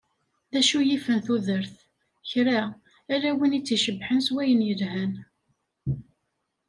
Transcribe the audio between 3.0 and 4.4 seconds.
Ala win i tt-icebḥen s